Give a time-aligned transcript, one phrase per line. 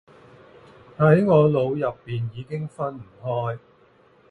[0.97, 3.59] 喺我腦入面已經分唔開